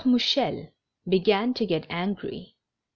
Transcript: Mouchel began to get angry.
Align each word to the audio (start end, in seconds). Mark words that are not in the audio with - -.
Mouchel 0.03 0.71
began 1.07 1.53
to 1.53 1.63
get 1.63 1.85
angry. 1.87 2.55